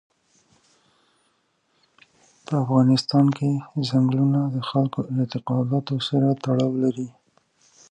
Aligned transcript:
په 2.45 2.53
افغانستان 2.63 3.25
کې 3.37 3.49
ځنګلونه 3.87 4.39
د 4.55 4.57
خلکو 4.69 4.99
د 5.05 5.09
اعتقاداتو 5.23 5.95
سره 6.09 6.27
تړاو 6.43 6.71
لري. 6.83 7.07